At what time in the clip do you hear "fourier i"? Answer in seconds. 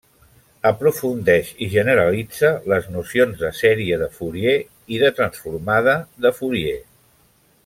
4.19-5.03